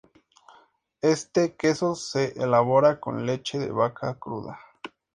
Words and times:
Este 1.03 1.53
queso 1.55 1.93
se 1.93 2.29
elabora 2.41 2.99
con 2.99 3.27
leche 3.27 3.59
de 3.59 3.69
vaca 3.71 4.15
cruda. 4.17 4.57